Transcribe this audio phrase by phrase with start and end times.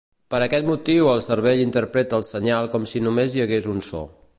[0.33, 4.07] Per aquest motiu el cervell interpreta el senyal com si només hi hagués un so.